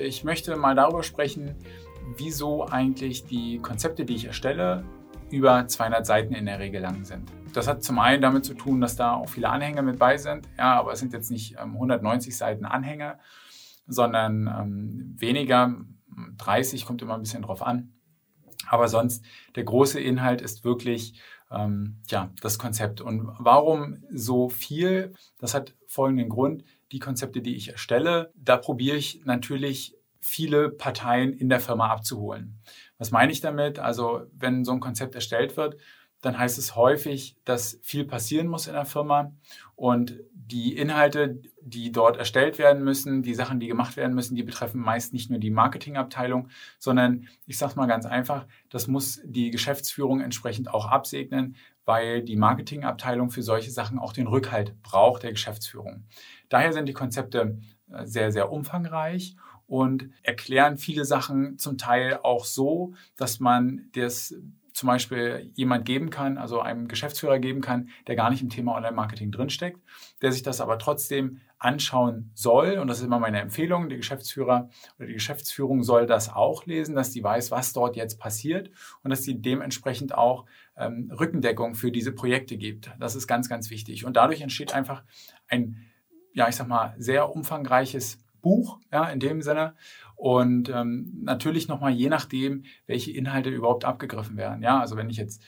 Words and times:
Ich 0.00 0.24
möchte 0.24 0.56
mal 0.56 0.74
darüber 0.74 1.02
sprechen, 1.02 1.56
wieso 2.16 2.66
eigentlich 2.66 3.24
die 3.24 3.58
Konzepte, 3.58 4.04
die 4.04 4.14
ich 4.14 4.26
erstelle, 4.26 4.84
über 5.30 5.66
200 5.66 6.06
Seiten 6.06 6.34
in 6.34 6.46
der 6.46 6.58
Regel 6.58 6.80
lang 6.80 7.04
sind. 7.04 7.30
Das 7.52 7.66
hat 7.66 7.82
zum 7.82 7.98
einen 7.98 8.22
damit 8.22 8.44
zu 8.44 8.54
tun, 8.54 8.80
dass 8.80 8.96
da 8.96 9.14
auch 9.14 9.28
viele 9.28 9.48
Anhänge 9.48 9.82
mit 9.82 9.98
bei 9.98 10.16
sind. 10.16 10.48
Ja, 10.56 10.78
aber 10.78 10.92
es 10.92 11.00
sind 11.00 11.12
jetzt 11.12 11.30
nicht 11.30 11.56
ähm, 11.60 11.74
190 11.74 12.36
Seiten 12.36 12.64
Anhänge, 12.64 13.18
sondern 13.86 14.46
ähm, 14.46 15.16
weniger. 15.18 15.74
30 16.38 16.84
kommt 16.84 17.02
immer 17.02 17.14
ein 17.14 17.22
bisschen 17.22 17.42
drauf 17.42 17.62
an. 17.62 17.92
Aber 18.68 18.88
sonst, 18.88 19.24
der 19.54 19.64
große 19.64 20.00
Inhalt 20.00 20.40
ist 20.40 20.64
wirklich 20.64 21.20
ähm, 21.50 22.00
ja, 22.08 22.32
das 22.40 22.58
Konzept. 22.58 23.00
Und 23.00 23.28
warum 23.38 24.04
so 24.12 24.48
viel? 24.48 25.12
Das 25.38 25.54
hat 25.54 25.74
folgenden 25.86 26.28
Grund. 26.28 26.64
Die 26.92 26.98
Konzepte, 26.98 27.42
die 27.42 27.56
ich 27.56 27.70
erstelle, 27.70 28.32
da 28.34 28.56
probiere 28.56 28.96
ich 28.96 29.22
natürlich 29.24 29.96
viele 30.20 30.70
Parteien 30.70 31.32
in 31.32 31.48
der 31.48 31.60
Firma 31.60 31.88
abzuholen. 31.88 32.58
Was 32.98 33.10
meine 33.10 33.32
ich 33.32 33.40
damit? 33.40 33.78
Also 33.78 34.22
wenn 34.32 34.64
so 34.64 34.72
ein 34.72 34.80
Konzept 34.80 35.14
erstellt 35.14 35.56
wird, 35.56 35.76
dann 36.20 36.38
heißt 36.38 36.58
es 36.58 36.74
häufig, 36.74 37.36
dass 37.44 37.78
viel 37.82 38.04
passieren 38.04 38.48
muss 38.48 38.66
in 38.66 38.72
der 38.72 38.84
Firma 38.84 39.32
und 39.76 40.18
die 40.32 40.76
Inhalte, 40.76 41.40
die 41.60 41.92
dort 41.92 42.16
erstellt 42.16 42.58
werden 42.58 42.82
müssen, 42.82 43.22
die 43.22 43.34
Sachen, 43.34 43.60
die 43.60 43.68
gemacht 43.68 43.96
werden 43.96 44.14
müssen, 44.14 44.34
die 44.34 44.42
betreffen 44.42 44.80
meist 44.80 45.12
nicht 45.12 45.30
nur 45.30 45.38
die 45.38 45.50
Marketingabteilung, 45.50 46.48
sondern 46.78 47.28
ich 47.46 47.58
sage 47.58 47.76
mal 47.76 47.86
ganz 47.86 48.06
einfach, 48.06 48.46
das 48.70 48.88
muss 48.88 49.20
die 49.24 49.50
Geschäftsführung 49.50 50.20
entsprechend 50.20 50.72
auch 50.72 50.86
absegnen, 50.86 51.56
weil 51.84 52.22
die 52.22 52.36
Marketingabteilung 52.36 53.30
für 53.30 53.42
solche 53.42 53.70
Sachen 53.70 53.98
auch 53.98 54.12
den 54.12 54.26
Rückhalt 54.26 54.74
braucht 54.82 55.22
der 55.22 55.32
Geschäftsführung. 55.32 56.04
Daher 56.48 56.72
sind 56.72 56.86
die 56.86 56.94
Konzepte 56.94 57.58
äh, 57.92 58.06
sehr, 58.06 58.32
sehr 58.32 58.50
umfangreich 58.50 59.36
und 59.66 60.10
erklären 60.22 60.78
viele 60.78 61.04
Sachen 61.04 61.58
zum 61.58 61.76
Teil 61.76 62.18
auch 62.22 62.46
so, 62.46 62.94
dass 63.16 63.38
man 63.38 63.90
das 63.92 64.34
zum 64.78 64.86
Beispiel 64.86 65.50
jemand 65.54 65.84
geben 65.84 66.08
kann, 66.10 66.38
also 66.38 66.60
einem 66.60 66.86
Geschäftsführer 66.86 67.40
geben 67.40 67.60
kann, 67.60 67.88
der 68.06 68.14
gar 68.14 68.30
nicht 68.30 68.42
im 68.42 68.48
Thema 68.48 68.76
Online-Marketing 68.76 69.32
drinsteckt, 69.32 69.80
der 70.22 70.30
sich 70.30 70.44
das 70.44 70.60
aber 70.60 70.78
trotzdem 70.78 71.40
anschauen 71.58 72.30
soll. 72.34 72.78
Und 72.78 72.86
das 72.86 72.98
ist 72.98 73.04
immer 73.04 73.18
meine 73.18 73.40
Empfehlung. 73.40 73.88
Der 73.88 73.98
Geschäftsführer 73.98 74.70
oder 74.96 75.08
die 75.08 75.14
Geschäftsführung 75.14 75.82
soll 75.82 76.06
das 76.06 76.32
auch 76.32 76.64
lesen, 76.64 76.94
dass 76.94 77.10
die 77.10 77.24
weiß, 77.24 77.50
was 77.50 77.72
dort 77.72 77.96
jetzt 77.96 78.20
passiert 78.20 78.70
und 79.02 79.10
dass 79.10 79.24
sie 79.24 79.42
dementsprechend 79.42 80.14
auch 80.14 80.46
ähm, 80.76 81.10
Rückendeckung 81.18 81.74
für 81.74 81.90
diese 81.90 82.12
Projekte 82.12 82.56
gibt. 82.56 82.92
Das 83.00 83.16
ist 83.16 83.26
ganz, 83.26 83.48
ganz 83.48 83.70
wichtig. 83.70 84.04
Und 84.04 84.16
dadurch 84.16 84.40
entsteht 84.40 84.72
einfach 84.72 85.02
ein, 85.48 85.84
ja, 86.34 86.48
ich 86.48 86.54
sag 86.54 86.68
mal, 86.68 86.94
sehr 86.98 87.34
umfangreiches 87.34 88.18
Buch, 88.40 88.78
ja, 88.92 89.08
in 89.08 89.18
dem 89.18 89.42
Sinne. 89.42 89.74
Und 90.18 90.68
ähm, 90.68 91.12
natürlich 91.22 91.68
nochmal 91.68 91.92
je 91.92 92.08
nachdem, 92.08 92.64
welche 92.86 93.12
Inhalte 93.12 93.50
überhaupt 93.50 93.84
abgegriffen 93.84 94.36
werden. 94.36 94.62
Ja, 94.62 94.80
also 94.80 94.96
wenn 94.96 95.08
ich 95.08 95.16
jetzt 95.16 95.44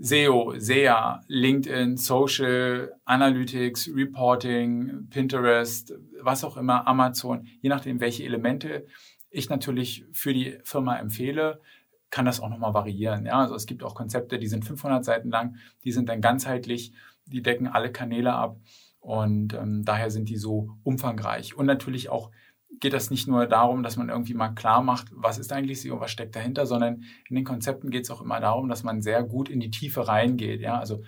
SEO, 0.00 0.54
SEA, 0.56 1.20
LinkedIn, 1.28 1.98
Social, 1.98 2.94
Analytics, 3.04 3.90
Reporting, 3.94 5.08
Pinterest, 5.10 5.92
was 6.22 6.42
auch 6.42 6.56
immer, 6.56 6.86
Amazon, 6.88 7.46
je 7.60 7.68
nachdem, 7.68 8.00
welche 8.00 8.24
Elemente 8.24 8.86
ich 9.28 9.50
natürlich 9.50 10.06
für 10.12 10.32
die 10.32 10.58
Firma 10.64 10.96
empfehle, 10.96 11.60
kann 12.08 12.24
das 12.24 12.40
auch 12.40 12.48
nochmal 12.48 12.72
variieren. 12.72 13.26
Ja, 13.26 13.40
also 13.40 13.54
es 13.54 13.66
gibt 13.66 13.82
auch 13.82 13.94
Konzepte, 13.94 14.38
die 14.38 14.46
sind 14.46 14.64
500 14.64 15.04
Seiten 15.04 15.30
lang, 15.30 15.56
die 15.84 15.92
sind 15.92 16.08
dann 16.08 16.22
ganzheitlich, 16.22 16.94
die 17.26 17.42
decken 17.42 17.66
alle 17.66 17.92
Kanäle 17.92 18.32
ab. 18.32 18.56
Und 19.00 19.52
ähm, 19.52 19.84
daher 19.84 20.10
sind 20.10 20.30
die 20.30 20.38
so 20.38 20.70
umfangreich. 20.82 21.54
Und 21.54 21.66
natürlich 21.66 22.08
auch 22.08 22.30
geht 22.80 22.92
das 22.92 23.10
nicht 23.10 23.28
nur 23.28 23.46
darum, 23.46 23.82
dass 23.82 23.96
man 23.96 24.08
irgendwie 24.08 24.34
mal 24.34 24.50
klar 24.50 24.82
macht, 24.82 25.08
was 25.12 25.38
ist 25.38 25.52
eigentlich 25.52 25.80
SEO, 25.80 26.00
was 26.00 26.10
steckt 26.10 26.36
dahinter, 26.36 26.66
sondern 26.66 27.04
in 27.28 27.36
den 27.36 27.44
Konzepten 27.44 27.90
geht 27.90 28.04
es 28.04 28.10
auch 28.10 28.20
immer 28.20 28.40
darum, 28.40 28.68
dass 28.68 28.82
man 28.82 29.02
sehr 29.02 29.22
gut 29.22 29.48
in 29.48 29.60
die 29.60 29.70
Tiefe 29.70 30.06
reingeht. 30.08 30.60
Ja? 30.60 30.78
Also 30.78 31.02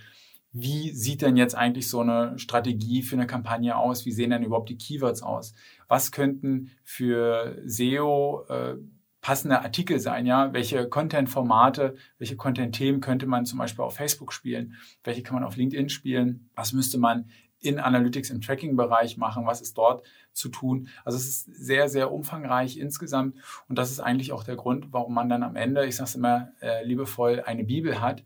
wie 0.59 0.93
sieht 0.93 1.21
denn 1.21 1.37
jetzt 1.37 1.55
eigentlich 1.55 1.89
so 1.89 2.01
eine 2.01 2.39
Strategie 2.39 3.03
für 3.03 3.17
eine 3.17 3.27
Kampagne 3.27 3.77
aus? 3.77 4.07
Wie 4.07 4.13
sehen 4.13 4.31
denn 4.31 4.43
überhaupt 4.43 4.71
die 4.71 4.79
Keywords 4.79 5.23
aus? 5.23 5.55
Was 5.87 6.13
könnten 6.13 6.71
für 6.83 7.61
SEO 7.67 8.47
äh, 8.49 8.77
passende 9.21 9.61
Artikel 9.61 10.01
sein? 10.01 10.25
Ja, 10.25 10.55
welche 10.55 10.89
Content-Formate, 10.89 11.97
welche 12.17 12.37
Content-Themen 12.37 13.01
könnte 13.01 13.27
man 13.27 13.45
zum 13.45 13.59
Beispiel 13.59 13.85
auf 13.85 13.97
Facebook 13.97 14.33
spielen? 14.33 14.77
Welche 15.05 15.23
kann 15.23 15.35
man 15.35 15.45
auf 15.45 15.57
LinkedIn 15.57 15.91
spielen? 15.91 16.49
Was 16.55 16.73
müsste 16.73 16.97
man 16.97 17.29
in 17.61 17.79
Analytics 17.79 18.31
im 18.31 18.41
Tracking-Bereich 18.41 19.17
machen, 19.17 19.47
was 19.47 19.61
ist 19.61 19.77
dort 19.79 20.05
zu 20.33 20.49
tun. 20.49 20.89
Also 21.05 21.17
es 21.17 21.27
ist 21.27 21.45
sehr, 21.55 21.89
sehr 21.89 22.13
umfangreich 22.13 22.79
insgesamt 22.79 23.37
und 23.69 23.79
das 23.79 23.91
ist 23.91 24.01
eigentlich 24.01 24.33
auch 24.33 24.45
der 24.45 24.57
Grund, 24.57 24.93
warum 24.93 25.15
man 25.15 25.29
dann 25.29 25.43
am 25.43 25.57
Ende, 25.57 25.87
ich 25.87 25.97
sage 25.97 26.09
es 26.09 26.15
immer 26.15 26.53
äh, 26.61 26.85
liebevoll, 26.85 27.43
eine 27.45 27.65
Bibel 27.65 28.01
hat. 28.01 28.25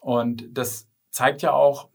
Und 0.00 0.46
das 0.56 0.88
zeigt 1.10 1.42
ja 1.42 1.52
auch 1.52 1.88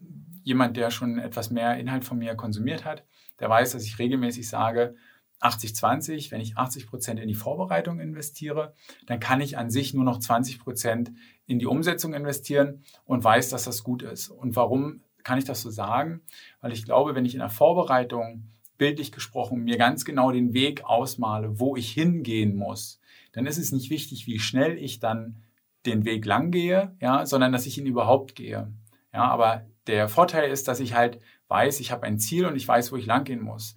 jemand, 0.43 0.75
der 0.77 0.91
schon 0.91 1.19
etwas 1.19 1.49
mehr 1.49 1.77
Inhalt 1.77 2.03
von 2.03 2.17
mir 2.17 2.35
konsumiert 2.35 2.83
hat, 2.83 3.05
der 3.39 3.49
weiß, 3.49 3.71
dass 3.71 3.83
ich 3.83 3.99
regelmäßig 3.99 4.49
sage, 4.49 4.95
80-20, 5.43 6.31
wenn 6.31 6.41
ich 6.41 6.57
80 6.57 6.87
Prozent 6.87 7.19
in 7.19 7.27
die 7.27 7.35
Vorbereitung 7.35 7.99
investiere, 7.99 8.73
dann 9.05 9.19
kann 9.19 9.41
ich 9.41 9.57
an 9.57 9.69
sich 9.69 9.93
nur 9.93 10.05
noch 10.05 10.19
20 10.19 10.59
Prozent 10.59 11.11
in 11.45 11.59
die 11.59 11.65
Umsetzung 11.65 12.13
investieren 12.13 12.83
und 13.05 13.23
weiß, 13.23 13.49
dass 13.49 13.65
das 13.65 13.83
gut 13.83 14.03
ist. 14.03 14.29
Und 14.29 14.55
warum 14.55 15.01
kann 15.23 15.37
ich 15.37 15.45
das 15.45 15.61
so 15.61 15.69
sagen? 15.69 16.21
Weil 16.61 16.73
ich 16.73 16.85
glaube, 16.85 17.15
wenn 17.15 17.25
ich 17.25 17.33
in 17.33 17.39
der 17.39 17.49
Vorbereitung 17.49 18.49
bildlich 18.77 19.11
gesprochen 19.11 19.63
mir 19.63 19.77
ganz 19.77 20.05
genau 20.05 20.31
den 20.31 20.53
Weg 20.53 20.83
ausmale, 20.83 21.59
wo 21.59 21.75
ich 21.75 21.91
hingehen 21.91 22.55
muss, 22.55 22.99
dann 23.33 23.45
ist 23.45 23.57
es 23.57 23.71
nicht 23.71 23.89
wichtig, 23.89 24.27
wie 24.27 24.39
schnell 24.39 24.77
ich 24.77 24.99
dann 24.99 25.43
den 25.85 26.05
Weg 26.05 26.25
lang 26.25 26.51
gehe, 26.51 26.95
ja, 27.01 27.25
sondern 27.25 27.51
dass 27.51 27.65
ich 27.65 27.77
ihn 27.77 27.85
überhaupt 27.85 28.35
gehe. 28.35 28.71
Ja, 29.13 29.23
aber 29.25 29.65
der 29.87 30.07
Vorteil 30.07 30.49
ist, 30.49 30.67
dass 30.67 30.79
ich 30.79 30.93
halt 30.93 31.19
weiß, 31.47 31.79
ich 31.79 31.91
habe 31.91 32.05
ein 32.05 32.19
Ziel 32.19 32.45
und 32.45 32.55
ich 32.55 32.67
weiß, 32.67 32.91
wo 32.91 32.95
ich 32.95 33.05
lang 33.05 33.25
gehen 33.25 33.41
muss. 33.41 33.75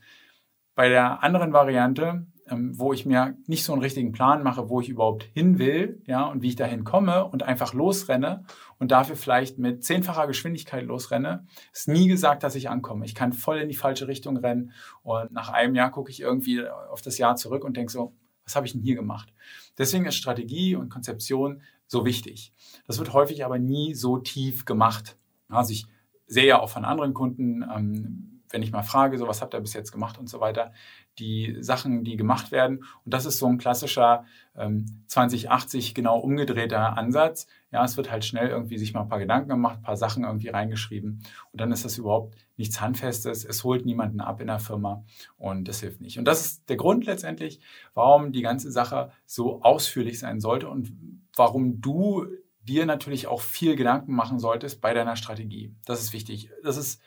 Bei 0.74 0.88
der 0.88 1.22
anderen 1.22 1.52
Variante 1.52 2.26
ähm, 2.48 2.78
wo 2.78 2.92
ich 2.92 3.06
mir 3.06 3.36
nicht 3.46 3.64
so 3.64 3.72
einen 3.72 3.82
richtigen 3.82 4.12
Plan 4.12 4.42
mache, 4.42 4.68
wo 4.68 4.80
ich 4.80 4.88
überhaupt 4.88 5.24
hin 5.34 5.58
will, 5.58 6.02
ja, 6.06 6.24
und 6.24 6.42
wie 6.42 6.48
ich 6.48 6.56
dahin 6.56 6.84
komme 6.84 7.24
und 7.24 7.42
einfach 7.42 7.74
losrenne 7.74 8.44
und 8.78 8.90
dafür 8.90 9.16
vielleicht 9.16 9.58
mit 9.58 9.84
zehnfacher 9.84 10.26
Geschwindigkeit 10.26 10.84
losrenne, 10.84 11.46
ist 11.72 11.88
nie 11.88 12.08
gesagt, 12.08 12.42
dass 12.42 12.54
ich 12.54 12.68
ankomme. 12.68 13.04
Ich 13.04 13.14
kann 13.14 13.32
voll 13.32 13.58
in 13.58 13.68
die 13.68 13.74
falsche 13.74 14.08
Richtung 14.08 14.36
rennen 14.36 14.72
und 15.02 15.32
nach 15.32 15.48
einem 15.48 15.74
Jahr 15.74 15.90
gucke 15.90 16.10
ich 16.10 16.20
irgendwie 16.20 16.66
auf 16.68 17.02
das 17.02 17.18
Jahr 17.18 17.36
zurück 17.36 17.64
und 17.64 17.76
denke 17.76 17.92
so, 17.92 18.14
was 18.44 18.54
habe 18.54 18.66
ich 18.66 18.72
denn 18.72 18.82
hier 18.82 18.94
gemacht? 18.94 19.32
Deswegen 19.76 20.06
ist 20.06 20.14
Strategie 20.14 20.76
und 20.76 20.88
Konzeption 20.88 21.62
so 21.86 22.04
wichtig. 22.04 22.52
Das 22.86 22.98
wird 22.98 23.12
häufig 23.12 23.44
aber 23.44 23.58
nie 23.58 23.94
so 23.94 24.18
tief 24.18 24.64
gemacht. 24.64 25.16
Also 25.48 25.72
ich 25.72 25.86
sehe 26.26 26.46
ja 26.46 26.60
auch 26.60 26.70
von 26.70 26.84
anderen 26.84 27.14
Kunden, 27.14 27.62
ähm, 27.62 28.35
wenn 28.50 28.62
ich 28.62 28.72
mal 28.72 28.82
frage, 28.82 29.18
so 29.18 29.26
was 29.26 29.42
habt 29.42 29.54
ihr 29.54 29.60
bis 29.60 29.74
jetzt 29.74 29.92
gemacht 29.92 30.18
und 30.18 30.28
so 30.28 30.40
weiter, 30.40 30.72
die 31.18 31.56
Sachen, 31.60 32.04
die 32.04 32.16
gemacht 32.16 32.52
werden. 32.52 32.84
Und 33.04 33.14
das 33.14 33.24
ist 33.24 33.38
so 33.38 33.46
ein 33.46 33.58
klassischer 33.58 34.24
ähm, 34.56 35.04
2080 35.06 35.94
genau 35.94 36.18
umgedrehter 36.18 36.96
Ansatz. 36.96 37.46
Ja, 37.72 37.84
es 37.84 37.96
wird 37.96 38.10
halt 38.10 38.24
schnell 38.24 38.48
irgendwie 38.48 38.78
sich 38.78 38.94
mal 38.94 39.02
ein 39.02 39.08
paar 39.08 39.18
Gedanken 39.18 39.48
gemacht, 39.48 39.78
ein 39.78 39.82
paar 39.82 39.96
Sachen 39.96 40.24
irgendwie 40.24 40.48
reingeschrieben 40.48 41.22
und 41.52 41.60
dann 41.60 41.72
ist 41.72 41.84
das 41.84 41.98
überhaupt 41.98 42.34
nichts 42.56 42.80
Handfestes. 42.80 43.44
Es 43.44 43.64
holt 43.64 43.84
niemanden 43.84 44.20
ab 44.20 44.40
in 44.40 44.46
der 44.46 44.58
Firma 44.58 45.04
und 45.36 45.68
das 45.68 45.80
hilft 45.80 46.00
nicht. 46.00 46.18
Und 46.18 46.26
das 46.26 46.44
ist 46.44 46.68
der 46.68 46.76
Grund 46.76 47.06
letztendlich, 47.06 47.60
warum 47.94 48.32
die 48.32 48.42
ganze 48.42 48.70
Sache 48.70 49.10
so 49.26 49.62
ausführlich 49.62 50.18
sein 50.18 50.40
sollte 50.40 50.68
und 50.68 50.92
warum 51.34 51.80
du 51.80 52.26
dir 52.62 52.86
natürlich 52.86 53.26
auch 53.26 53.40
viel 53.40 53.76
Gedanken 53.76 54.14
machen 54.14 54.38
solltest 54.38 54.80
bei 54.80 54.92
deiner 54.92 55.16
Strategie. 55.16 55.74
Das 55.84 56.02
ist 56.02 56.12
wichtig. 56.12 56.50
Das 56.62 56.76
ist 56.76 57.00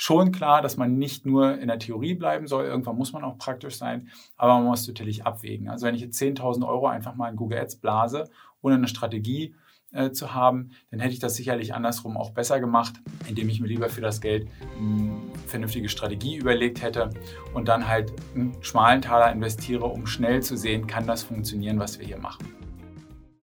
schon 0.00 0.32
klar, 0.32 0.62
dass 0.62 0.78
man 0.78 0.96
nicht 0.96 1.26
nur 1.26 1.58
in 1.58 1.68
der 1.68 1.78
Theorie 1.78 2.14
bleiben 2.14 2.46
soll. 2.46 2.64
Irgendwann 2.64 2.96
muss 2.96 3.12
man 3.12 3.22
auch 3.22 3.36
praktisch 3.36 3.76
sein, 3.76 4.08
aber 4.34 4.54
man 4.54 4.64
muss 4.64 4.88
natürlich 4.88 5.26
abwägen. 5.26 5.68
Also 5.68 5.86
wenn 5.86 5.94
ich 5.94 6.00
jetzt 6.00 6.18
10.000 6.18 6.66
Euro 6.66 6.86
einfach 6.86 7.16
mal 7.16 7.28
in 7.28 7.36
Google 7.36 7.58
Ads 7.58 7.76
blase, 7.76 8.30
ohne 8.62 8.76
eine 8.76 8.88
Strategie 8.88 9.54
äh, 9.92 10.10
zu 10.10 10.32
haben, 10.32 10.70
dann 10.90 11.00
hätte 11.00 11.12
ich 11.12 11.18
das 11.18 11.34
sicherlich 11.34 11.74
andersrum 11.74 12.16
auch 12.16 12.30
besser 12.30 12.60
gemacht, 12.60 12.94
indem 13.28 13.50
ich 13.50 13.60
mir 13.60 13.68
lieber 13.68 13.90
für 13.90 14.00
das 14.00 14.22
Geld 14.22 14.48
eine 14.78 15.18
vernünftige 15.46 15.90
Strategie 15.90 16.36
überlegt 16.36 16.80
hätte 16.80 17.10
und 17.52 17.68
dann 17.68 17.86
halt 17.86 18.10
einen 18.34 18.56
schmalen 18.62 19.02
Taler 19.02 19.30
investiere, 19.30 19.84
um 19.84 20.06
schnell 20.06 20.42
zu 20.42 20.56
sehen, 20.56 20.86
kann 20.86 21.06
das 21.06 21.24
funktionieren, 21.24 21.78
was 21.78 21.98
wir 21.98 22.06
hier 22.06 22.18
machen. 22.18 22.59